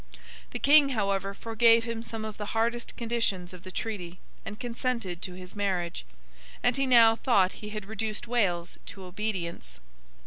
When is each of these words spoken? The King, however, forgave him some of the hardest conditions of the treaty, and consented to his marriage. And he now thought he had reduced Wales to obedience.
The 0.49 0.57
King, 0.57 0.89
however, 0.97 1.35
forgave 1.35 1.83
him 1.83 2.01
some 2.01 2.25
of 2.25 2.37
the 2.39 2.53
hardest 2.57 2.97
conditions 2.97 3.53
of 3.53 3.61
the 3.61 3.69
treaty, 3.71 4.17
and 4.43 4.59
consented 4.59 5.21
to 5.21 5.33
his 5.35 5.55
marriage. 5.55 6.05
And 6.63 6.75
he 6.75 6.87
now 6.87 7.15
thought 7.15 7.51
he 7.51 7.69
had 7.69 7.85
reduced 7.85 8.27
Wales 8.27 8.79
to 8.87 9.03
obedience. 9.03 9.79